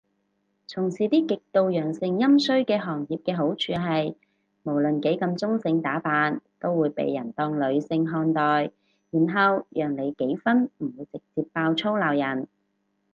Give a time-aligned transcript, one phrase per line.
[0.65, 4.15] 從事啲極度陽盛陰衰嘅行業嘅好處係，
[4.63, 8.71] 無論幾咁中性打扮都會被人當女性看待，
[9.11, 12.47] 然後讓你幾分唔會直接爆粗鬧人